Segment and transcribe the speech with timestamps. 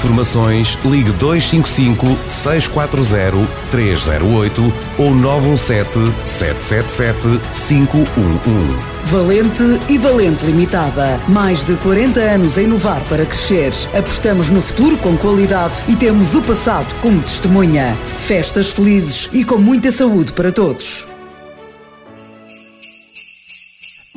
[0.00, 8.90] informações, ligue 255 640 308 ou 917 777 511.
[9.04, 11.20] Valente e Valente Limitada.
[11.28, 13.72] Mais de 40 anos a inovar para crescer.
[13.96, 17.94] Apostamos no futuro com qualidade e temos o passado como testemunha.
[18.20, 21.06] Festas felizes e com muita saúde para todos.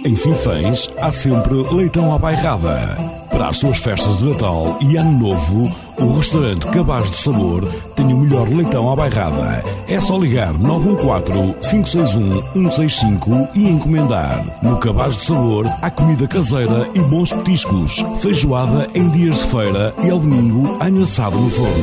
[0.05, 2.97] Em Sinfãs há sempre leitão à bairrada.
[3.31, 8.13] Para as suas festas de Natal e Ano Novo, o restaurante Cabaz do Sabor tem
[8.13, 9.63] o melhor leitão à bairrada.
[9.87, 14.45] É só ligar 914-561-165 e encomendar.
[14.61, 19.91] No Cabaz do Sabor há comida caseira e bons petiscos, feijoada em dias de feira
[20.03, 21.73] e ao domingo anho assado no forno.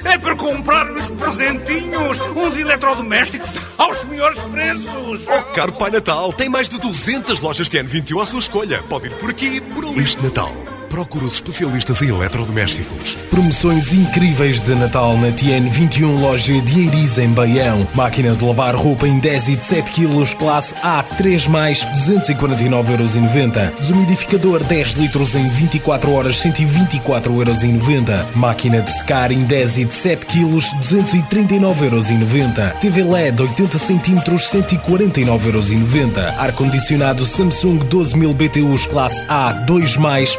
[0.04, 3.48] É para comprar uns presentinhos, uns eletrodomésticos
[3.78, 4.84] aos melhores preços.
[5.26, 8.82] Oh, caro Pai Natal, tem mais de 200 lojas Tiano 21 à sua escolha.
[8.90, 10.02] Pode ir por aqui, por ali.
[10.02, 10.52] Este Natal,
[10.90, 13.16] procura os especialistas em eletrodomésticos.
[13.30, 17.86] Promoções incríveis de Natal na TN21 Loja de Eiriz em Baião.
[17.94, 23.70] Máquina de lavar roupa em 10 e de 7 kg, classe A, 3 mais, 249,90€.
[23.78, 28.24] Desumidificador 10 litros em 24 horas, 124,90€.
[28.34, 32.72] Máquina de secar em 10 e de 7 kg, 239,90€.
[32.80, 36.36] TV LED 80 cm, 149,90€.
[36.36, 40.36] Ar-condicionado Samsung 12000 BTUs, classe A, 2 mais,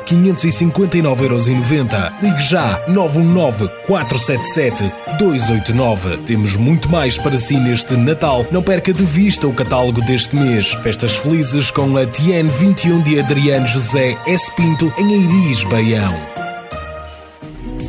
[0.47, 2.13] 559,90€.
[2.22, 6.18] Ligue já 919 477 289.
[6.25, 8.46] Temos muito mais para si neste Natal.
[8.52, 10.74] Não perca de vista o catálogo deste mês.
[10.81, 14.52] Festas felizes com a TN 21 de Adriano José S.
[14.56, 16.41] Pinto em Eiris, Baião.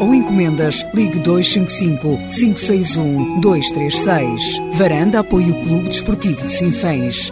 [0.00, 4.60] ou encomendas, ligue 255 561 236.
[4.74, 7.30] Varanda apoia o Clube Desportivo de Sinfãs.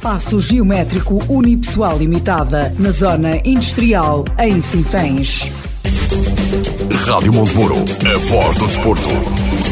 [0.00, 5.50] Passo Geométrico Unipessoal Limitada, na Zona Industrial, em Sinfãs.
[7.06, 9.69] Rádio Montemuro, a voz do desporto.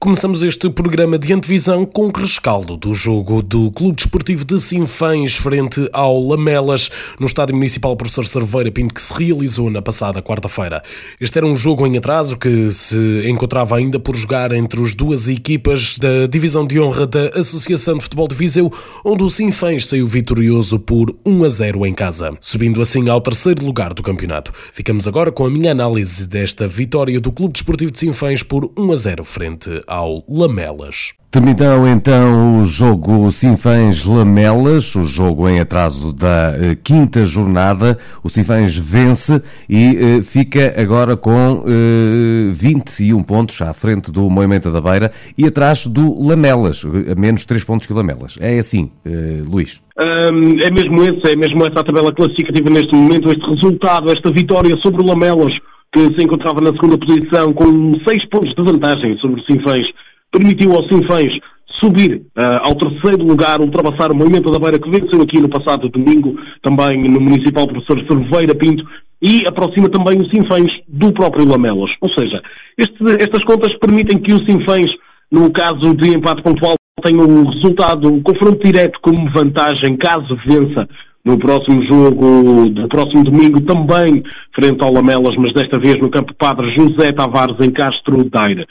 [0.00, 5.34] Começamos este programa de antevisão com o rescaldo do jogo do Clube Desportivo de Sinfãs
[5.34, 6.88] frente ao Lamelas
[7.18, 10.84] no Estádio Municipal Professor Cerveira Pinto que se realizou na passada quarta-feira.
[11.20, 15.26] Este era um jogo em atraso que se encontrava ainda por jogar entre as duas
[15.26, 18.72] equipas da Divisão de Honra da Associação de Futebol de Viseu,
[19.04, 23.66] onde o Sinfãs saiu vitorioso por 1 a 0 em casa, subindo assim ao terceiro
[23.66, 24.52] lugar do campeonato.
[24.72, 28.92] Ficamos agora com a minha análise desta vitória do Clube Desportivo de Sinfãs por 1
[28.92, 31.12] a 0 frente ao Lamelas.
[31.30, 37.98] Terminou então o jogo Sinfãs Lamelas, o jogo em atraso da eh, quinta jornada.
[38.24, 44.70] O Sinfãs vence e eh, fica agora com eh, 21 pontos à frente do Moimenta
[44.70, 48.38] da Beira e atrás do Lamelas, a menos 3 pontos que o Lamelas.
[48.40, 49.82] É assim, eh, Luís.
[49.98, 54.30] Um, é mesmo esse, é mesmo essa a tabela classificativa neste momento, este resultado, esta
[54.30, 55.52] vitória sobre o Lamelas,
[55.92, 59.86] que se encontrava na segunda posição com seis pontos de vantagem sobre o Sinfãs,
[60.30, 61.38] permitiu ao Sinfãs
[61.80, 65.88] subir uh, ao terceiro lugar, ultrapassar o Movimento da Beira, que venceu aqui no passado
[65.88, 68.84] domingo, também no Municipal Professor Cerveira Pinto,
[69.22, 71.90] e aproxima também o Sinfãs do próprio Lamelas.
[72.00, 72.42] Ou seja,
[72.76, 74.90] este, estas contas permitem que o Sinfãs,
[75.30, 80.88] no caso de empate pontual, tenha o resultado, o confronto direto como vantagem, caso vença
[81.28, 84.22] no próximo jogo do próximo domingo, também
[84.54, 88.66] frente ao Lamelas, mas desta vez no campo Padre José Tavares, em Castro Daire.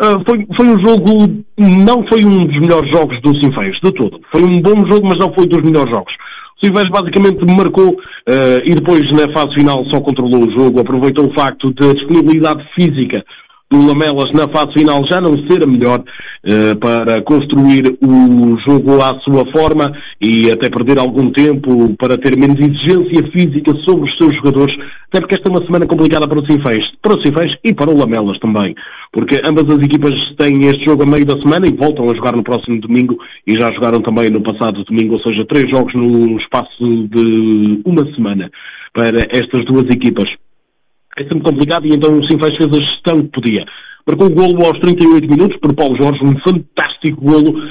[0.00, 4.20] Uh, foi, foi um jogo, não foi um dos melhores jogos do Sinfãs, de todo.
[4.32, 6.12] Foi um bom jogo, mas não foi dos melhores jogos.
[6.60, 11.26] O Sinfãs basicamente marcou uh, e depois na fase final só controlou o jogo, aproveitou
[11.26, 13.24] o facto da disponibilidade física
[13.70, 19.00] do Lamelas na fase final já não ser a melhor uh, para construir o jogo
[19.00, 24.16] à sua forma e até perder algum tempo para ter menos exigência física sobre os
[24.16, 24.76] seus jogadores,
[25.08, 27.90] até porque esta é uma semana complicada para o Sinfãs, para o Sinfãs e para
[27.90, 28.74] o Lamelas também,
[29.12, 32.34] porque ambas as equipas têm este jogo a meio da semana e voltam a jogar
[32.34, 33.16] no próximo domingo
[33.46, 38.04] e já jogaram também no passado domingo, ou seja, três jogos no espaço de uma
[38.14, 38.50] semana
[38.92, 40.28] para estas duas equipas
[41.18, 43.64] é sempre complicado e então o Sinfãs fez a gestão que podia.
[44.06, 47.62] Marcou o golo aos 38 minutos por Paulo Jorge, um fantástico golo,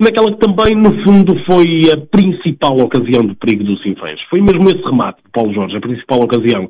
[0.00, 4.20] naquela que também, no fundo, foi a principal ocasião de perigo do Sinfãs.
[4.30, 6.68] Foi mesmo esse remate de Paulo Jorge, a principal ocasião.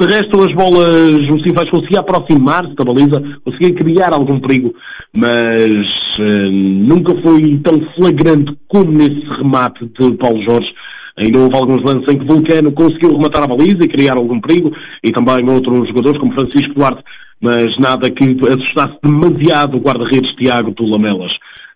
[0.00, 4.72] De resto, as bolas, o Sinfãs conseguia aproximar-se da baliza, conseguia criar algum perigo,
[5.12, 5.70] mas
[6.18, 10.72] uh, nunca foi tão flagrante como nesse remate de Paulo Jorge.
[11.18, 14.72] Ainda houve alguns lances em que Vulcano conseguiu rematar a baliza e criar algum perigo,
[15.02, 17.02] e também outros jogadores como Francisco Duarte,
[17.40, 21.32] mas nada que assustasse demasiado o guarda-redes Tiago do Lamelas.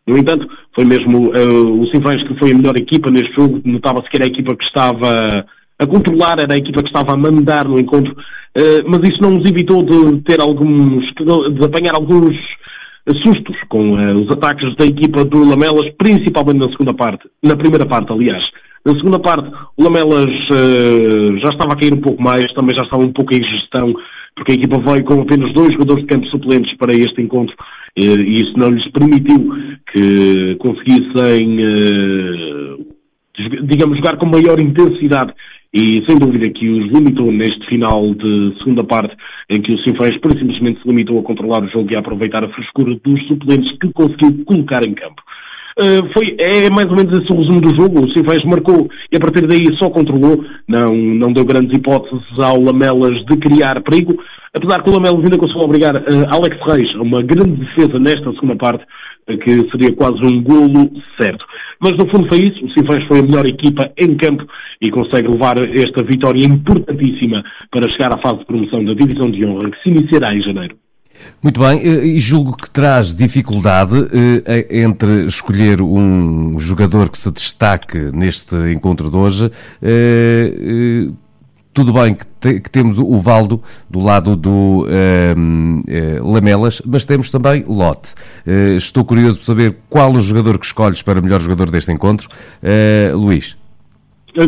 [0.07, 4.11] No entanto, foi mesmo uh, o Sinfãs que foi a melhor equipa neste jogo, notava-se
[4.11, 5.45] que era a equipa que estava
[5.79, 9.31] a controlar, era a equipa que estava a mandar no encontro, uh, mas isso não
[9.31, 12.37] nos evitou de ter alguns, de apanhar alguns
[13.23, 17.87] sustos com uh, os ataques da equipa do Lamelas, principalmente na segunda parte, na primeira
[17.87, 18.43] parte, aliás.
[18.85, 22.83] Na segunda parte, o Lamelas uh, já estava a cair um pouco mais, também já
[22.83, 23.95] estava um pouco em gestão,
[24.35, 28.21] porque a equipa veio com apenas dois jogadores de campo suplentes para este encontro uh,
[28.21, 29.55] e isso não lhes permitiu
[29.93, 32.87] que conseguissem, uh,
[33.63, 35.33] digamos, jogar com maior intensidade
[35.73, 39.17] e sem dúvida que os limitou neste final de segunda parte,
[39.49, 42.49] em que o Sinfãs simplesmente se limitou a controlar o jogo e a aproveitar a
[42.49, 45.23] frescura dos suplentes que conseguiu colocar em campo.
[45.79, 48.05] Uh, foi, é mais ou menos esse o resumo do jogo.
[48.05, 52.61] O Sinfãs marcou e a partir daí só controlou, não, não deu grandes hipóteses ao
[52.61, 54.23] Lamelas de criar perigo,
[54.53, 58.33] apesar que o Lamelas ainda conseguiu obrigar uh, Alex Reis a uma grande defesa nesta
[58.33, 58.85] segunda parte,
[59.31, 61.45] uh, que seria quase um golo certo.
[61.81, 64.47] Mas no fundo foi isso, o Sinfãs foi a melhor equipa em campo
[64.81, 69.45] e consegue levar esta vitória importantíssima para chegar à fase de promoção da Divisão de
[69.45, 70.77] Honra, que se iniciará em janeiro.
[71.43, 73.97] Muito bem, eh, e julgo que traz dificuldade
[74.47, 79.51] eh, entre escolher um jogador que se destaque neste encontro de hoje.
[79.83, 81.09] Eh,
[81.75, 83.61] tudo bem que, te, que temos o Valdo
[83.91, 84.87] do lado do
[86.23, 88.11] Lamelas, mas temos também Lote.
[88.77, 92.29] estou curioso por saber qual o jogador que escolhes para melhor jogador deste encontro.
[93.15, 93.57] Luís.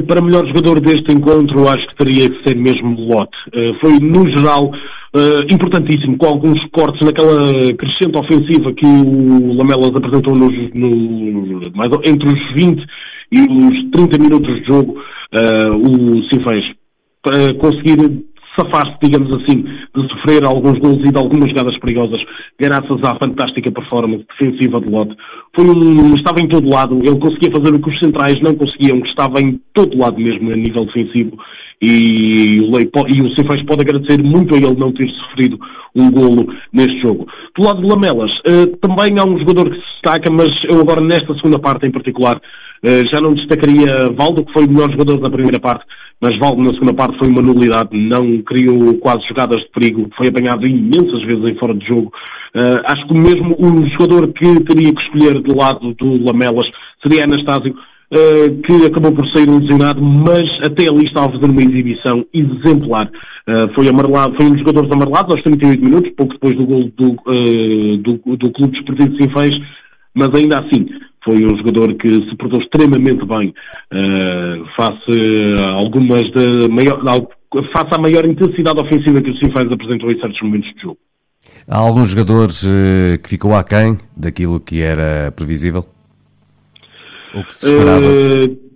[0.06, 3.36] Para melhor jogador deste encontro, acho que teria que ser mesmo Lote.
[3.80, 4.70] foi, no geral,
[5.14, 7.38] Uh, importantíssimo, com alguns cortes naquela
[7.76, 12.84] crescente ofensiva que o Lamelas apresentou nos, no, mais, entre os 20
[13.30, 16.64] e os 30 minutos de jogo, uh, o Sinfãs,
[17.22, 18.24] para conseguir
[18.56, 22.20] safar-se, digamos assim, de sofrer alguns gols e de algumas jogadas perigosas,
[22.58, 25.16] graças à fantástica performance defensiva de Lotte.
[25.54, 28.98] Foi um, estava em todo lado, ele conseguia fazer o que os centrais não conseguiam,
[28.98, 31.36] estava em todo lado mesmo a nível defensivo
[31.80, 35.58] e o, Lei, e o pode agradecer muito a ele não ter sofrido
[35.94, 37.26] um golo neste jogo.
[37.56, 41.00] Do lado de Lamelas, uh, também há um jogador que se destaca, mas eu agora
[41.00, 45.20] nesta segunda parte em particular uh, já não destacaria Valdo, que foi o melhor jogador
[45.20, 45.84] da primeira parte,
[46.20, 50.28] mas Valdo na segunda parte foi uma nulidade, não criou quase jogadas de perigo, foi
[50.28, 52.12] apanhado imensas vezes em fora de jogo.
[52.54, 56.68] Uh, acho que mesmo o jogador que teria que escolher do lado do Lamelas
[57.02, 57.74] seria Anastácio,
[58.12, 63.10] Uh, que acabou por sair lesionado, mas até ali estava a fazer uma exibição exemplar.
[63.48, 66.92] Uh, foi, amarelado, foi um dos jogadores amarelados aos 38 minutos, pouco depois do gol
[66.96, 69.58] do, uh, do, do Clube Desportivo de Sinfãs,
[70.14, 70.86] mas ainda assim
[71.24, 73.54] foi um jogador que se portou extremamente bem
[74.76, 77.00] face a algumas de maior,
[77.72, 80.98] face à maior intensidade ofensiva que o Sinfãs apresentou em certos momentos de jogo.
[81.66, 82.62] Há alguns jogadores
[83.22, 85.86] que ficou aquém daquilo que era previsível?
[87.34, 88.00] O que se esperava?
[88.00, 88.74] Uh,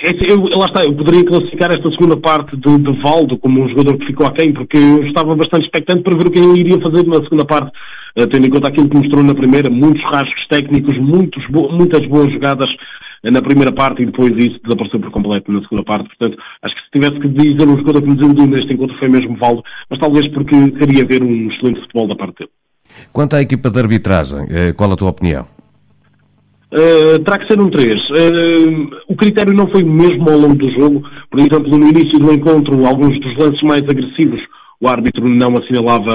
[0.00, 3.68] É, eu, lá está, eu poderia classificar esta segunda parte de, de Valdo como um
[3.68, 6.80] jogador que ficou aquém, porque eu estava bastante expectante para ver o que ele iria
[6.80, 7.72] fazer na segunda parte,
[8.16, 12.06] uh, tendo em conta aquilo que mostrou na primeira, muitos rasgos técnicos, muitos, bo muitas
[12.06, 16.08] boas jogadas uh, na primeira parte e depois isso desapareceu por completo na segunda parte.
[16.16, 19.08] Portanto, acho que se tivesse que dizer um jogador que me desiludiu neste encontro foi
[19.08, 22.50] mesmo Valdo, mas talvez porque queria ver um excelente futebol da parte dele.
[23.12, 24.46] Quanto à equipa de arbitragem,
[24.76, 25.57] qual a tua opinião?
[26.70, 27.94] Uh, terá que ser um 3.
[28.10, 31.02] Uh, o critério não foi o mesmo ao longo do jogo.
[31.30, 34.40] Por exemplo, no início do encontro, alguns dos lances mais agressivos,
[34.78, 36.12] o árbitro não assinalava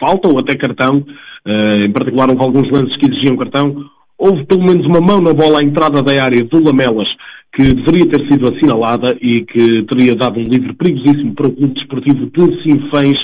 [0.00, 1.04] falta ou até cartão.
[1.46, 3.76] Uh, em particular, houve alguns lances que exigiam cartão.
[4.18, 7.08] Houve pelo menos uma mão na bola à entrada da área do Lamelas
[7.54, 11.74] que deveria ter sido assinalada e que teria dado um livre perigosíssimo para o Clube
[11.74, 13.18] Desportivo de Sinfãs.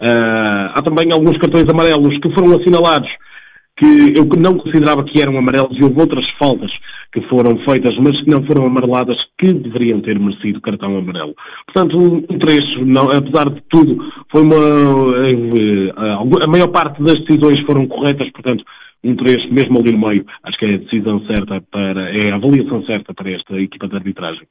[0.00, 3.10] há também alguns cartões amarelos que foram assinalados
[3.82, 6.70] que eu não considerava que eram amarelos e houve outras faltas
[7.12, 11.34] que foram feitas, mas que não foram amareladas, que deveriam ter merecido cartão amarelo.
[11.66, 13.98] Portanto, um trecho, não, apesar de tudo,
[14.30, 14.56] foi uma.
[14.56, 18.64] Eh, a maior parte das decisões foram corretas, portanto,
[19.02, 22.08] um trecho, mesmo ali no meio, acho que é a decisão certa para.
[22.16, 24.46] é a avaliação certa para esta equipa de arbitragem.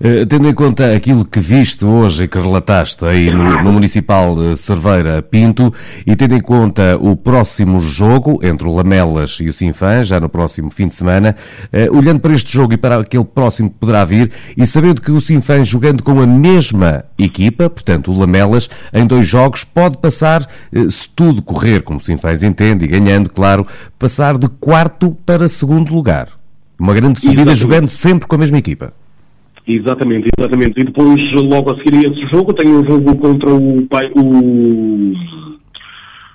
[0.00, 4.34] Uh, tendo em conta aquilo que viste hoje e que relataste aí no, no Municipal
[4.34, 5.72] de Cerveira Pinto
[6.04, 10.28] e tendo em conta o próximo jogo entre o Lamelas e o Sinfã, já no
[10.28, 11.36] próximo fim de semana,
[11.72, 15.12] uh, olhando para este jogo e para aquele próximo que poderá vir e sabendo que
[15.12, 20.46] o Sinfã jogando com a mesma equipa, portanto o Lamelas, em dois jogos pode passar,
[20.72, 23.66] uh, se tudo correr como o Sinfãs entende e ganhando, claro,
[23.98, 26.28] passar de quarto para segundo lugar.
[26.78, 27.60] Uma grande subida Exatamente.
[27.60, 28.92] jogando sempre com a mesma equipa.
[29.66, 30.80] Exatamente, exatamente.
[30.80, 35.14] E depois, logo a seguir a esse jogo, tenho um jogo contra o, o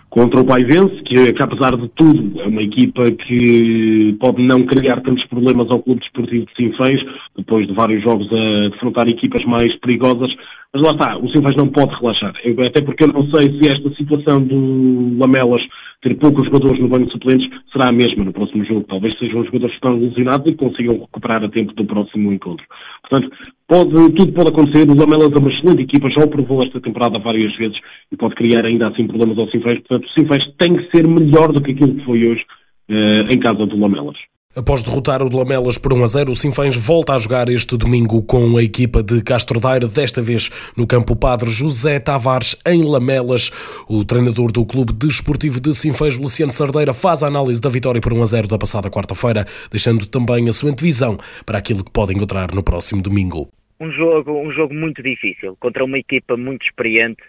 [0.09, 5.01] contra o Paivense, que, que apesar de tudo é uma equipa que pode não criar
[5.01, 6.97] tantos problemas ao Clube Desportivo de Sinfãs,
[7.37, 10.33] depois de vários jogos a defrontar equipas mais perigosas,
[10.73, 12.33] mas lá está, o Sinfãs não pode relaxar,
[12.65, 15.63] até porque eu não sei se esta situação do Lamelas
[16.01, 18.85] ter poucos jogadores no banco de suplentes será a mesma no próximo jogo.
[18.87, 22.65] Talvez sejam os jogadores que estão ilusionados e consigam recuperar a tempo do próximo encontro.
[23.01, 23.35] Portanto,
[23.67, 24.89] pode, tudo pode acontecer.
[24.89, 27.77] O Lamelas é uma excelente equipa, já o provou esta temporada várias vezes
[28.11, 29.79] e pode criar ainda assim problemas ao Sinfãs.
[29.79, 32.45] Portanto, o Sinfãs tem que ser melhor do que aquilo que foi hoje
[32.89, 34.17] uh, em casa do Lamelas.
[34.55, 37.77] Após derrotar o de Lamelas por 1 a 0, o Sinfãs volta a jogar este
[37.77, 42.81] domingo com a equipa de Castro Daire, desta vez no campo Padre José Tavares, em
[42.83, 43.51] Lamelas.
[43.87, 48.11] O treinador do Clube Desportivo de Sinfãs, Luciano Sardeira, faz a análise da vitória por
[48.11, 52.15] 1 a 0 da passada quarta-feira, deixando também a sua antevisão para aquilo que pode
[52.15, 53.49] encontrar no próximo domingo.
[53.79, 57.21] Um jogo, um jogo muito difícil, contra uma equipa muito experiente,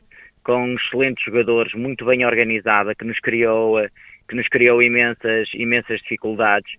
[0.51, 3.77] com excelentes jogadores, muito bem organizada, que nos criou,
[4.29, 6.73] que nos criou imensas, imensas dificuldades.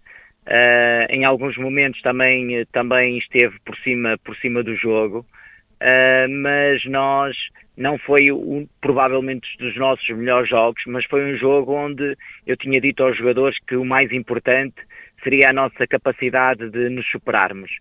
[0.46, 6.84] Uh, em alguns momentos também, também esteve por cima, por cima do jogo, uh, mas
[6.84, 7.38] nós
[7.78, 12.82] não foi um, provavelmente dos nossos melhores jogos, mas foi um jogo onde eu tinha
[12.82, 14.76] dito aos jogadores que o mais importante
[15.24, 17.72] seria a nossa capacidade de nos superarmos,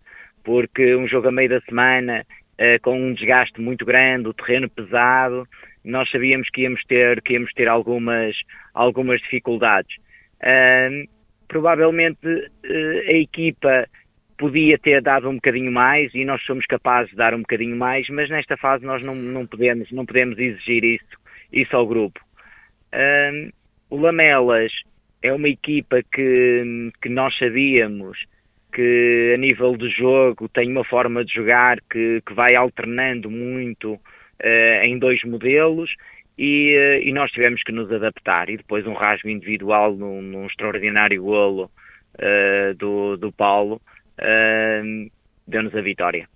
[0.45, 2.25] porque um jogo a meio da semana
[2.61, 5.49] uh, com um desgaste muito grande, o terreno pesado,
[5.85, 8.37] nós sabíamos que íamos ter, que íamos ter algumas,
[8.75, 9.95] algumas dificuldades.
[11.49, 12.27] Provavelmente
[12.65, 13.89] eh, a equipa
[14.39, 18.09] podia ter dado um bocadinho mais e nós somos capazes de dar um bocadinho mais,
[18.09, 21.21] mas nesta fase nós não, não podemos não podemos exigir isso
[21.53, 22.21] isso ao grupo.
[23.91, 24.73] O Lamelas
[25.23, 28.19] é uma equipa que, que nós sabíamos
[28.73, 33.99] que a nível de jogo tem uma forma de jogar que, que vai alternando muito
[34.85, 35.91] em dois modelos
[36.41, 38.49] e, eh, e, nós tivemos que nos adaptar.
[38.49, 41.71] E depois um rasgo individual num, num extraordinário golo
[42.15, 43.81] uh, do, do Paulo
[44.19, 45.11] uh,
[45.47, 46.27] deu-nos a vitória.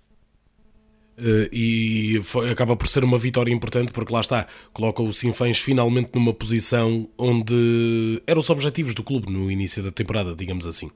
[1.17, 5.59] Uh, e foi, acaba por ser uma vitória importante porque lá está, coloca o Sinfãs
[5.59, 10.91] finalmente numa posição onde eram os objetivos do clube no início da temporada, digamos assim.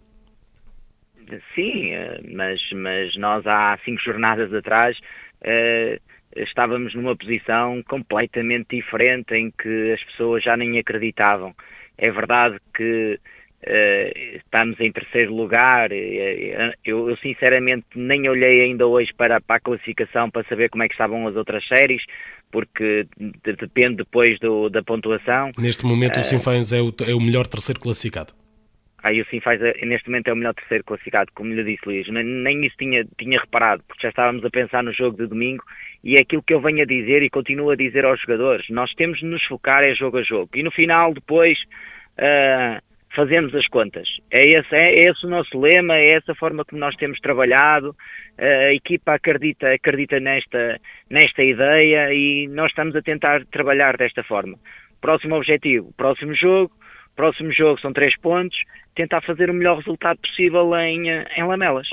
[1.55, 1.91] Sim,
[2.33, 4.97] mas, mas nós há cinco jornadas atrás
[6.35, 11.53] estávamos numa posição completamente diferente em que as pessoas já nem acreditavam.
[11.97, 13.19] É verdade que
[13.63, 15.91] uh, estamos em terceiro lugar.
[15.91, 20.87] Eu, eu, sinceramente nem olhei ainda hoje para, para, a classificação para saber como é
[20.87, 22.01] que estavam as outras séries,
[22.51, 25.51] porque de, depende depois do, da pontuação.
[25.57, 28.33] Neste momento uh, o Sinfãs é o, é o melhor terceiro classificado.
[29.03, 32.07] Aí o Sinfãs neste momento é o melhor terceiro classificado, como lhe disse Luís.
[32.09, 35.63] Nem, isso tinha, tinha reparado, porque já estávamos a pensar no jogo de domingo
[36.03, 38.67] e é aquilo que eu venho a dizer e continuo a dizer aos jogadores.
[38.69, 40.49] Nós temos de nos focar é jogo a jogo.
[40.55, 41.57] E no final, depois,
[42.19, 42.81] uh,
[43.15, 44.07] fazemos as contas.
[44.31, 47.95] É esse, é esse o nosso lema, é essa a forma como nós temos trabalhado.
[48.37, 50.79] A equipa acredita, acredita nesta,
[51.09, 54.57] nesta ideia e nós estamos a tentar trabalhar desta forma.
[55.01, 56.71] Próximo objetivo, próximo jogo.
[57.19, 58.57] Próximo jogo são três pontos.
[58.95, 61.89] Tentar fazer o melhor resultado possível em, em Lamelas.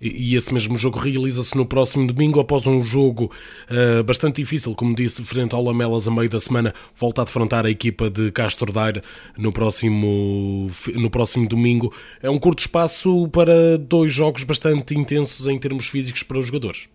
[0.00, 3.32] E esse mesmo jogo realiza-se no próximo domingo, após um jogo
[3.68, 7.66] uh, bastante difícil, como disse, frente ao Lamelas a meio da semana, volta a defrontar
[7.66, 9.00] a equipa de Castro Daire
[9.36, 11.92] no próximo, no próximo domingo.
[12.22, 16.88] É um curto espaço para dois jogos bastante intensos em termos físicos para os jogadores.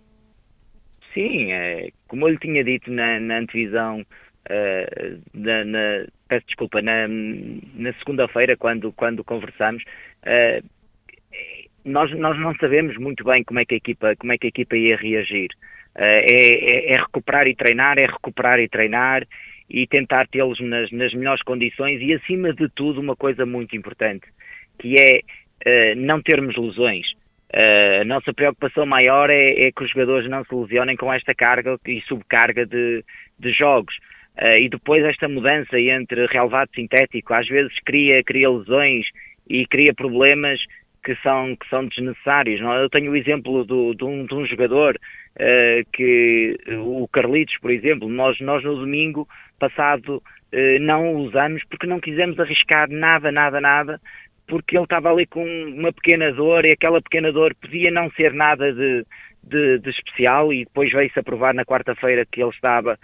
[1.13, 4.05] Sim, é, como eu lhe tinha dito na, na antevisão,
[4.49, 9.83] uh, na, na, peço desculpa, na, na segunda-feira, quando, quando conversamos,
[10.25, 10.65] uh,
[11.85, 14.49] nós, nós não sabemos muito bem como é que a equipa, como é que a
[14.49, 15.49] equipa ia reagir.
[15.95, 19.25] Uh, é, é, é, recuperar e treinar, é recuperar e treinar
[19.69, 24.25] e tentar tê-los nas, nas melhores condições e, acima de tudo, uma coisa muito importante,
[24.79, 25.21] que é
[25.95, 27.05] não termos lesões.
[27.51, 31.33] Uh, a nossa preocupação maior é, é, que os jogadores não se lesionem com esta
[31.33, 33.03] carga e subcarga de,
[33.39, 33.95] de jogos.
[34.41, 39.05] E depois esta mudança entre relevado sintético às vezes cria, cria lesões
[39.49, 40.59] e cria problemas
[41.03, 42.61] que são, que são desnecessários.
[42.61, 42.73] Não?
[42.73, 42.83] É?
[42.83, 47.71] Eu tenho o exemplo do, de, um, de um jogador uh, que, o Carlitos, por
[47.71, 49.27] exemplo, nós, nós no domingo
[49.57, 53.99] passado uh, não o usamos porque não quisemos arriscar nada, nada, nada,
[54.47, 58.33] porque ele estava ali com uma pequena dor e aquela pequena dor podia não ser
[58.33, 59.05] nada de,
[59.43, 62.97] de, de especial e depois veio-se a provar na quarta-feira que ele estava,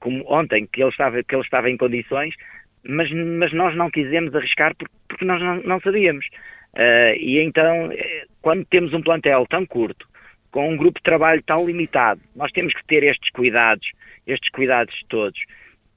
[0.00, 2.34] como ontem, que ele estava, que ele estava em condições,
[2.82, 6.26] mas, mas nós não quisemos arriscar porque, porque nós não, não sabíamos.
[6.74, 10.08] Uh, e então, eh, quando temos um plantel tão curto,
[10.50, 13.86] com um grupo de trabalho tão limitado, nós temos que ter estes cuidados,
[14.26, 15.38] estes cuidados todos.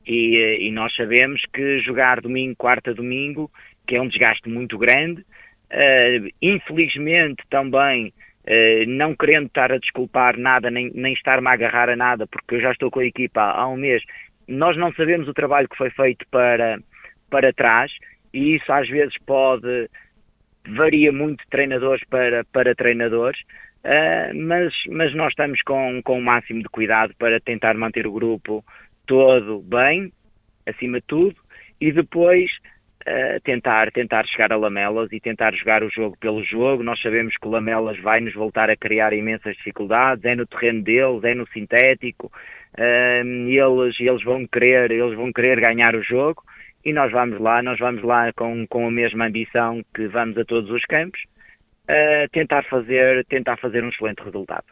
[0.05, 3.49] E, eh, e nós sabemos que jogar domingo, quarta, domingo,
[3.87, 8.13] que é um desgaste muito grande, uh, infelizmente também
[8.47, 12.55] uh, não querendo estar a desculpar nada, nem, nem estar-me a agarrar a nada, porque
[12.55, 14.03] eu já estou com a equipa há, há um mês,
[14.47, 16.79] nós não sabemos o trabalho que foi feito para,
[17.29, 17.91] para trás,
[18.33, 19.89] e isso às vezes pode
[20.65, 23.39] varia muito de treinadores para, para treinadores,
[23.83, 28.13] uh, mas, mas nós estamos com, com o máximo de cuidado para tentar manter o
[28.13, 28.63] grupo
[29.05, 30.11] todo bem,
[30.65, 31.35] acima de tudo,
[31.81, 32.49] e depois
[33.07, 36.83] uh, tentar, tentar chegar a Lamelas e tentar jogar o jogo pelo jogo.
[36.83, 40.81] Nós sabemos que o Lamelas vai nos voltar a criar imensas dificuldades, é no terreno
[40.81, 42.31] deles, é no sintético,
[42.77, 46.43] uh, eles, eles, vão querer, eles vão querer ganhar o jogo
[46.85, 50.43] e nós vamos lá, nós vamos lá com, com a mesma ambição que vamos a
[50.43, 51.21] todos os campos,
[51.87, 54.65] a tentar fazer, tentar fazer um excelente resultado.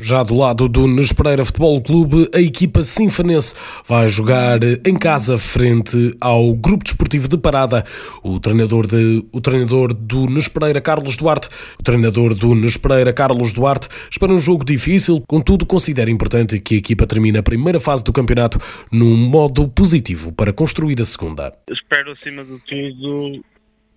[0.00, 3.54] Já do lado do Nunes Pereira Futebol Clube, a equipa sinfanense
[3.86, 7.84] vai jogar em casa frente ao Grupo Desportivo de Parada.
[8.22, 13.12] O treinador, de, o treinador do Nunes Pereira, Carlos Duarte, o treinador do Nunes Pereira,
[13.12, 17.78] Carlos Duarte, espera um jogo difícil, contudo considera importante que a equipa termine a primeira
[17.78, 18.58] fase do campeonato
[18.90, 21.52] num modo positivo para construir a segunda.
[21.70, 23.44] Espero, acima de tudo,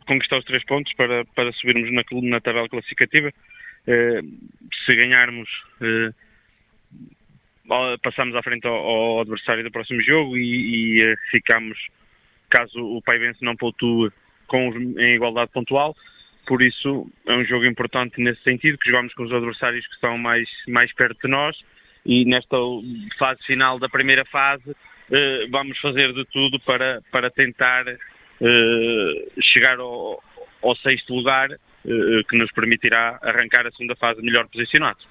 [0.05, 3.31] conquistar os três pontos para, para subirmos na, na tabela classificativa
[3.85, 5.49] se ganharmos,
[5.81, 6.11] eh,
[8.03, 11.77] passamos à frente ao, adversário do próximo jogo e, e eh, ficamos,
[12.49, 14.11] caso o Paivense não pontue
[14.47, 15.95] com, em igualdade pontual.
[16.47, 20.17] Por isso é um jogo importante nesse sentido, que jogamos com os adversários que estão
[20.17, 21.57] mais, mais perto de nós
[22.05, 22.55] e nesta
[23.17, 24.75] fase final da primeira fase
[25.49, 27.83] vamos fazer de tudo para, para tentar
[29.41, 30.23] chegar ao,
[30.61, 31.57] ao sexto lugar eh,
[32.27, 35.05] que nos permitirá arrancar a segunda fase melhor posicionados.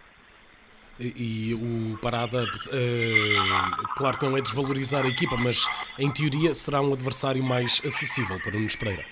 [0.99, 5.67] E, e o Parada, uh, claro que não é desvalorizar a equipa, mas
[5.99, 9.05] em teoria será um adversário mais acessível para o Nunes Pereira.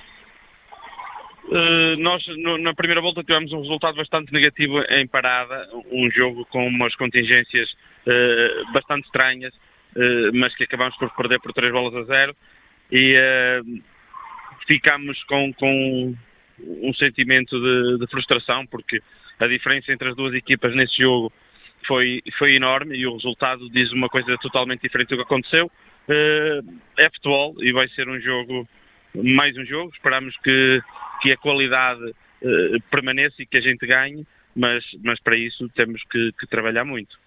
[1.45, 2.25] Uh, nós
[2.61, 7.69] na primeira volta tivemos um resultado bastante negativo em Parada, um jogo com umas contingências
[8.07, 9.53] uh, bastante estranhas,
[10.33, 12.37] mas que acabamos por perder por 3 bolas a 0
[12.91, 13.15] e
[14.67, 16.17] ficamos com, com
[16.61, 19.01] um sentimento de, de, frustração, porque
[19.39, 21.33] a diferença entre as duas equipas nesse jogo
[21.87, 25.71] foi, foi enorme e o resultado diz uma coisa totalmente diferente do que aconteceu.
[26.09, 28.69] Uh, é futebol e vai ser um jogo,
[29.15, 29.93] mais um jogo.
[29.95, 30.81] Esperamos que,
[31.21, 36.03] que a qualidade uh, permaneça e que a gente ganhe, mas, mas para isso temos
[36.11, 37.22] que, que trabalhar muito.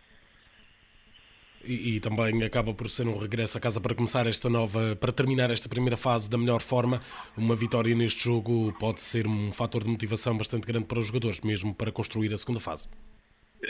[1.67, 5.11] E, e, também acaba por ser um regresso a casa para começar esta nova, para
[5.11, 7.01] terminar esta primeira fase da melhor forma.
[7.35, 11.41] Uma vitória neste jogo pode ser um fator de motivação bastante grande para os jogadores,
[11.41, 12.87] mesmo para construir a segunda fase.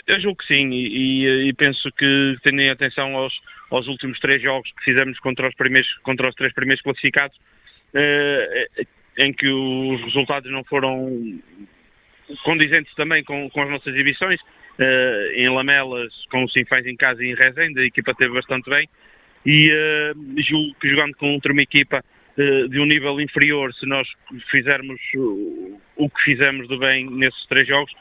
[0.08, 3.34] Eu julgo que sim, e, e penso que tendo em atenção aos,
[3.72, 7.38] aos últimos três jogos que fizemos contra os, primeiros, contra os três primeiros classificados,
[7.94, 8.68] eh,
[9.20, 11.40] em que os resultados não foram
[12.44, 14.40] condizentes também com, com as nossas exibições.
[14.78, 18.70] Uh, em Lamelas, com o Sinfãs em casa e em Rezende, a equipa teve bastante
[18.70, 18.90] bem.
[19.46, 22.04] E uh, julgo que jogando contra uma equipa
[22.38, 24.08] uh, de um nível inferior, se nós
[24.52, 25.00] fizermos
[25.96, 27.94] o que fizemos de bem nesses três jogos,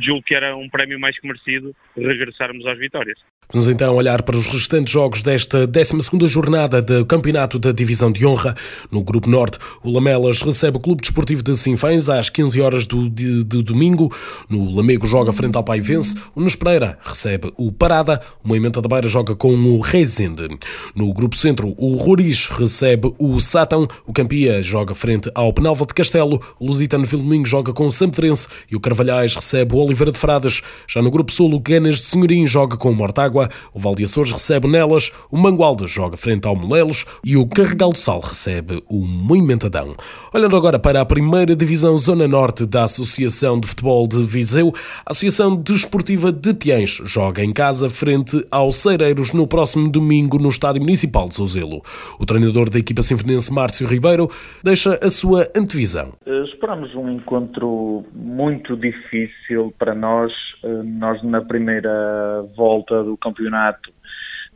[0.00, 3.18] julgo que era um prémio mais que merecido regressarmos às vitórias.
[3.50, 8.26] Vamos então olhar para os restantes jogos desta 12 jornada do Campeonato da Divisão de
[8.26, 8.54] Honra.
[8.92, 13.08] No Grupo Norte, o Lamelas recebe o Clube Desportivo de Sinfãs às 15 horas do,
[13.08, 14.14] de, de domingo.
[14.50, 16.14] No Lamego joga frente ao Pai Vence.
[16.34, 18.20] O Nos Pereira recebe o Parada.
[18.44, 20.46] O Moimenta da Beira joga com o Rezende.
[20.94, 23.88] No Grupo Centro, o Roriz recebe o Sátão.
[24.06, 26.38] O Campia joga frente ao Penalva de Castelo.
[26.60, 28.46] O Lusitano Vildomingo joga com o Sampedrense.
[28.70, 30.60] E o Carvalhais recebe o Oliveira de Frades.
[30.86, 33.27] Já no Grupo Sul, o Ganas de Senhorim joga com o Mortágua.
[33.28, 37.46] Água, o Val de Açores recebe Nelas, o Mangualde joga frente ao Molelos e o
[37.46, 39.94] Carregal do Sal recebe o Moimentadão.
[40.32, 44.72] Olhando agora para a primeira divisão Zona Norte da Associação de Futebol de Viseu,
[45.04, 50.48] a Associação Desportiva de Piens joga em casa frente aos Cereiros no próximo domingo no
[50.48, 51.82] Estádio Municipal de Souzelo.
[52.18, 54.30] O treinador da equipa sinfonense Márcio Ribeiro
[54.64, 56.14] deixa a sua antevisão.
[56.24, 60.32] Eh, esperamos um encontro muito difícil para nós.
[60.64, 63.92] Eh, nós na primeira volta do campeonato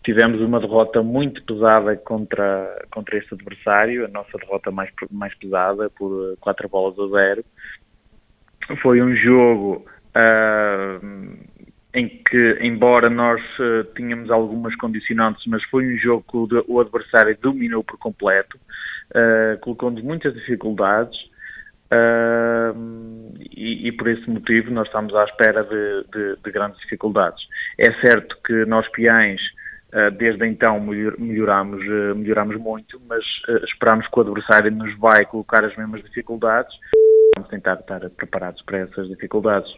[0.04, 5.88] tivemos uma derrota muito pesada contra, contra este adversário, a nossa derrota mais, mais pesada,
[5.90, 7.44] por 4 bolas a 0.
[8.80, 11.06] Foi um jogo uh,
[11.94, 16.80] em que, embora nós uh, tínhamos algumas condicionantes, mas foi um jogo que o, o
[16.80, 18.58] adversário dominou por completo,
[19.10, 21.16] uh, colocou-nos muitas dificuldades.
[21.92, 27.42] Uh, e, e, por esse motivo nós estamos à espera de, de, de grandes dificuldades.
[27.78, 29.40] É certo que nós peões
[29.92, 35.26] uh, desde então melhoramos, uh, melhoramos muito, mas uh, esperamos que o adversário nos vai
[35.26, 36.74] colocar as mesmas dificuldades.
[37.36, 39.70] Vamos tentar estar preparados para essas dificuldades.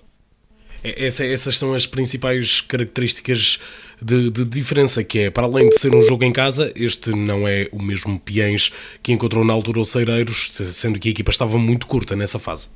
[0.84, 3.58] É, essa, essas são as principais características
[4.00, 7.48] de, de, diferença, que é, para além de ser um jogo em casa, este não
[7.48, 8.70] é o mesmo Piens
[9.02, 12.70] que encontrou na altura o Cereiros, sendo que a equipa estava muito curta nessa fase.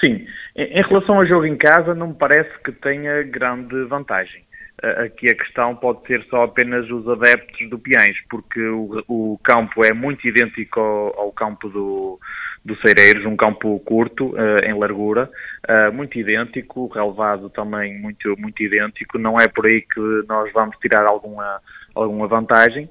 [0.00, 4.44] Sim, em relação ao jogo em casa, não me parece que tenha grande vantagem.
[4.82, 9.84] Aqui a questão pode ser só apenas os adeptos do Piens, porque o, o campo
[9.84, 12.18] é muito idêntico ao, ao campo do,
[12.64, 15.30] do Cereiros, um campo curto, uh, em largura,
[15.68, 19.16] uh, muito idêntico, relevado também muito, muito idêntico.
[19.16, 21.60] Não é por aí que nós vamos tirar alguma,
[21.94, 22.88] alguma vantagem.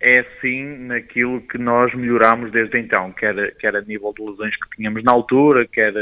[0.00, 4.76] É sim naquilo que nós melhoramos desde então, quer, quer a nível de lesões que
[4.76, 5.92] tínhamos na altura, quer,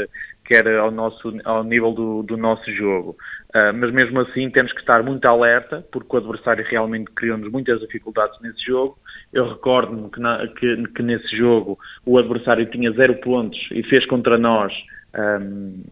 [0.45, 3.17] quer ao, nosso, ao nível do, do nosso jogo.
[3.55, 7.79] Uh, mas mesmo assim temos que estar muito alerta, porque o adversário realmente criou-nos muitas
[7.81, 8.97] dificuldades nesse jogo.
[9.33, 10.21] Eu recordo-me que,
[10.59, 14.71] que, que, nesse jogo o adversário tinha zero pontos e fez contra nós
[15.17, 15.83] um,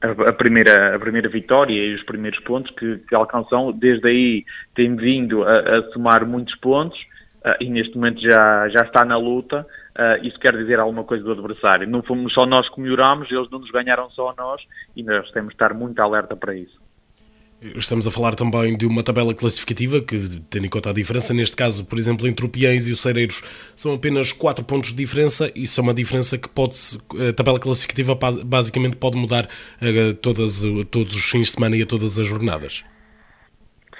[0.00, 3.72] a, primeira, a primeira vitória e os primeiros pontos que, que alcançam.
[3.72, 4.44] Desde aí
[4.74, 6.98] tem vindo a, a somar muitos pontos
[7.44, 9.66] uh, e neste momento já, já está na luta.
[10.00, 11.86] Uh, isso quer dizer alguma coisa do adversário.
[11.86, 14.62] Não fomos só nós que melhorámos, eles não nos ganharam só a nós
[14.96, 16.80] e nós temos de estar muito alerta para isso.
[17.60, 21.54] Estamos a falar também de uma tabela classificativa que, tendo em conta a diferença, neste
[21.54, 23.42] caso, por exemplo, entre o Piens e o Cereiros,
[23.76, 25.52] são apenas 4 pontos de diferença.
[25.54, 26.74] Isso é uma diferença que pode
[27.28, 29.46] a tabela classificativa basicamente pode mudar
[29.78, 32.82] a todas, a todos os fins de semana e a todas as jornadas.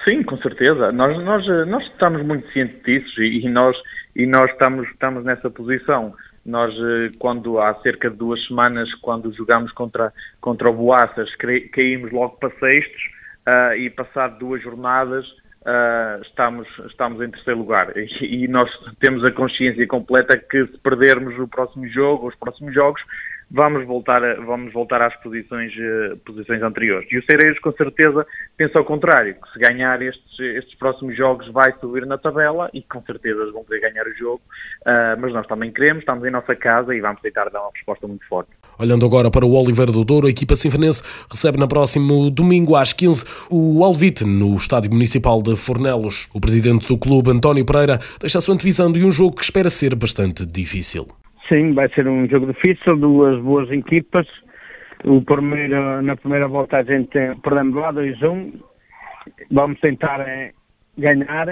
[0.09, 0.91] Sim, com certeza.
[0.93, 3.77] Nós, nós, nós estamos muito cientes disso e, nós,
[4.15, 6.15] e nós estamos, estamos nessa posição.
[6.45, 11.29] Nós, eh, quando há cerca de duas semanas, quando jogámos contra, contra o Boaças,
[11.73, 13.03] caímos logo para sextos
[13.47, 15.27] uh, e passado duas jornadas
[15.63, 17.97] uh, estamos, estamos em terceiro lugar.
[17.97, 18.71] E, e, nós
[19.01, 23.01] temos a consciência completa que se perdermos o próximo jogo, os próximos jogos,
[23.51, 27.11] vamos voltar, a, vamos voltar às posições, uh, posições anteriores.
[27.11, 31.49] E o Cereiros, com certeza, pensa ao contrário, que se ganhar estes, estes próximos jogos
[31.49, 34.41] vai subir na tabela e com certeza vão poder ganhar o jogo,
[34.83, 38.07] uh, mas nós também queremos, estamos em nossa casa e vamos tentar dar uma resposta
[38.07, 38.51] muito forte.
[38.79, 42.93] Olhando agora para o Oliveira do Douro, a equipa sinfonense recebe na próximo domingo às
[42.93, 46.31] 15 o Alvite no Estádio Municipal de Fornelos.
[46.33, 49.69] O presidente do clube, António Pereira, deixa a sua antevisão de um jogo que espera
[49.69, 51.20] ser bastante difícil.
[51.51, 54.25] Sim, vai ser um jogo difícil, duas boas equipas.
[55.05, 57.11] O primeiro, na primeira volta a gente
[57.43, 58.55] perdemos lá 2-1.
[59.51, 60.53] Vamos tentar é,
[60.97, 61.49] ganhar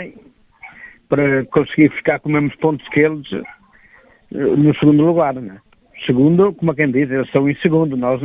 [1.08, 5.58] para conseguir ficar com os mesmos pontos que eles eh, no segundo lugar, não é?
[6.06, 8.22] Segundo, como quem diz, eles estão em segundo, nós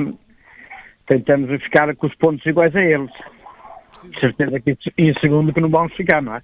[1.07, 3.11] tentamos ficar com os pontos iguais a eles.
[3.93, 6.41] Certeza que em segundo que não vamos ficar, não é?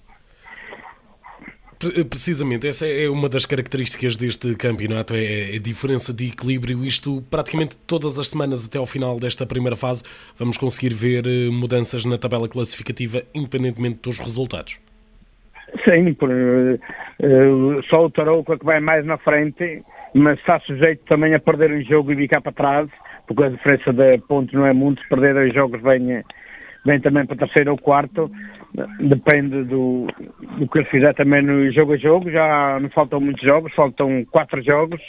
[2.09, 6.83] Precisamente, essa é uma das características deste campeonato, é a diferença de equilíbrio.
[6.83, 10.03] Isto, praticamente todas as semanas até ao final desta primeira fase,
[10.37, 14.77] vamos conseguir ver eh, mudanças na tabela classificativa, independentemente dos resultados.
[15.87, 19.81] Sim, por, uh, só o Tarouca que vai mais na frente,
[20.13, 22.89] mas está sujeito também a perder um jogo e ficar para trás,
[23.25, 26.23] porque a diferença de pontos não é muito, se perder dois jogos vem,
[26.85, 28.29] vem também para terceiro ou quarto,
[28.99, 30.07] depende do,
[30.57, 34.25] do que ele fizer também no jogo a jogo, já não faltam muitos jogos, faltam
[34.25, 35.01] quatro jogos,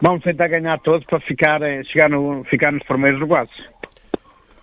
[0.00, 3.50] vamos tentar ganhar todos para ficar, chegar no, ficar nos primeiros lugares.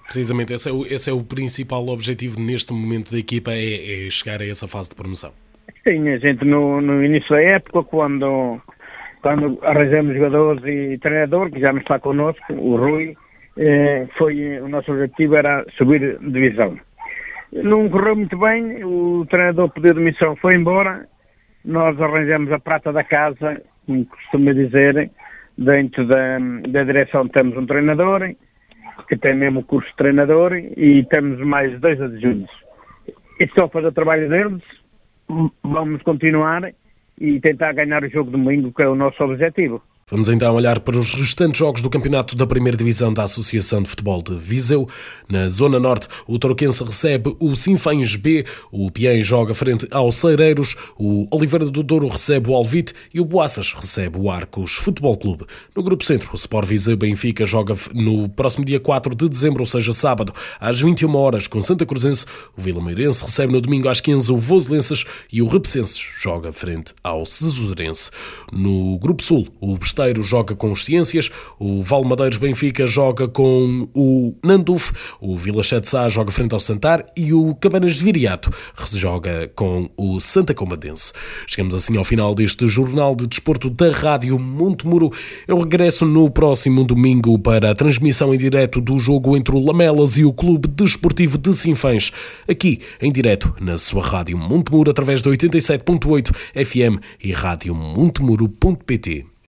[0.04, 4.10] Precisamente, esse é, o, esse é o principal objetivo neste momento da equipa, é, é
[4.10, 5.32] chegar a essa fase de promoção.
[5.84, 8.62] Sim, a gente no, no início da época, quando,
[9.22, 13.16] quando arranjamos jogadores e treinador, que já não está connosco, o Rui,
[13.58, 16.80] eh, foi, o nosso objetivo era subir divisão.
[17.52, 21.08] Não correu muito bem, o treinador pediu demissão, foi embora,
[21.64, 25.10] nós arranjamos a prata da casa, como costuma dizer,
[25.58, 28.36] dentro da, da direção temos um treinador,
[29.08, 32.52] que tem mesmo curso de treinador e temos mais dois adjuntos.
[33.40, 34.64] E só fazer o trabalho deles,
[35.64, 36.74] vamos continuar
[37.20, 39.82] e tentar ganhar o jogo domingo, que é o nosso objetivo.
[40.10, 43.90] Vamos então olhar para os restantes jogos do campeonato da primeira divisão da Associação de
[43.90, 44.88] Futebol de Viseu.
[45.28, 50.78] Na Zona Norte, o Toroquense recebe o Sinfães B, o Piém joga frente ao Cereiros,
[50.98, 55.44] o Oliveira do Douro recebe o Alvite e o Boaças recebe o Arcos Futebol Clube.
[55.76, 59.66] No Grupo Centro, o Sport Viseu Benfica joga no próximo dia 4 de dezembro, ou
[59.66, 62.26] seja, sábado, às 21 horas com Santa Cruzense.
[62.58, 66.94] O Vila Meirense recebe no domingo às 15 o Voselenses e o Repsenses joga frente
[67.04, 68.10] ao Cesurense.
[68.54, 69.78] No Grupo Sul, o
[70.22, 71.30] Joga com os Ciências,
[71.60, 77.34] o Valmadeiros Benfica joga com o Nanduf, o Vila Sá joga frente ao Santar e
[77.34, 78.50] o Cabanas de Viriato
[78.94, 81.14] joga com o Santa Combadense.
[81.48, 85.12] Chegamos assim ao final deste Jornal de Desporto da Rádio Montemuro.
[85.48, 90.18] Eu regresso no próximo domingo para a transmissão em direto do jogo entre o Lamelas
[90.18, 92.12] e o Clube Desportivo de Sinfãs,
[92.48, 96.34] aqui em direto na sua Rádio Montemuro através de 87.8
[96.66, 99.37] FM e rádio montemuro.pt.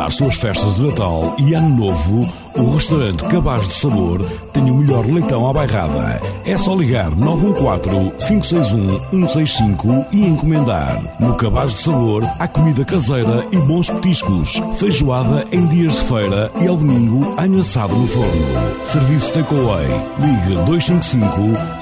[0.00, 4.74] As suas festas de Natal e Ano Novo, o restaurante Cabaz do Sabor tem o
[4.74, 6.22] melhor leitão à bairrada.
[6.46, 10.98] É só ligar 914-561-165 e encomendar.
[11.20, 16.50] No Cabaz do Sabor há comida caseira e bons petiscos, feijoada em dias de feira
[16.62, 18.46] e ao domingo anho assado no forno.
[18.86, 19.86] Serviço Takeaway.
[20.18, 20.54] Ligue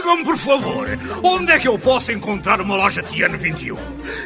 [0.06, 0.88] Digam-me, por favor,
[1.24, 3.76] onde é que eu posso encontrar uma loja Tiano 21?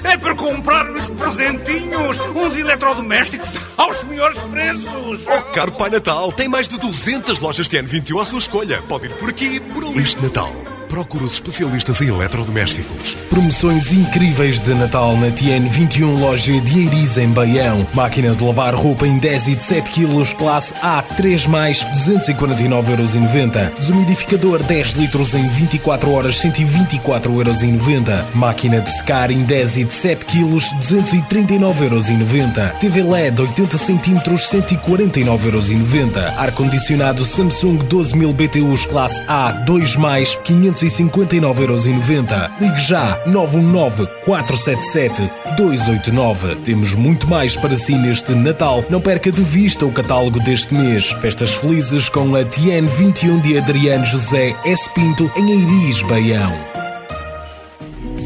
[0.03, 5.21] É para comprar uns presentinhos, uns eletrodomésticos aos melhores preços.
[5.25, 8.83] Oh, caro Pai Natal, tem mais de 200 lojas Tiano 21 à sua escolha.
[8.89, 9.99] Pode ir por aqui, por ali.
[9.99, 10.53] Este Natal,
[10.89, 13.15] Procure os especialistas em eletrodomésticos.
[13.29, 17.85] Promoções incríveis de Natal na TN21 Loja de Eiriz em Baião.
[17.93, 23.69] Máquina de lavar roupa em 10 e de 7 kg, classe A, 3 mais, 249,90€.
[23.77, 28.23] Desumidificador 10 litros em 24 horas, 124,90€.
[28.33, 32.79] Máquina de secar em 10 e de 7 kg, 239,90€.
[32.79, 36.35] TV LED 80 cm, 149,90€.
[36.35, 40.35] Ar-condicionado Samsung 12000 BTUs, classe A, 2 mais,
[40.85, 42.51] 559,90€.
[42.59, 46.55] Ligue já 919 477 289.
[46.63, 48.83] Temos muito mais para si neste Natal.
[48.89, 51.11] Não perca de vista o catálogo deste mês.
[51.21, 54.89] Festas felizes com a TN 21 de Adriano José S.
[54.93, 56.88] Pinto em Eiris, Baião.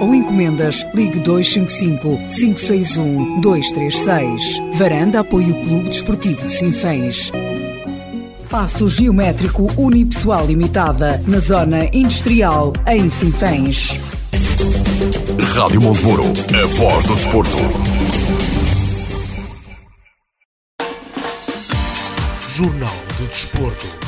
[0.00, 4.58] ou encomendas, ligue 255 561 236.
[4.74, 7.30] Varanda apoia o Clube Desportivo de Sinfãs.
[8.48, 13.98] Passo Geométrico Unipessoal Limitada, na Zona Industrial, em Sinfãs.
[15.54, 17.56] Rádio Monteburo, a voz do desporto.
[22.48, 24.07] Jornal do Desporto.